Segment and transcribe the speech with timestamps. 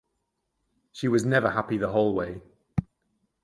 [0.91, 2.41] She was never happy the whole way.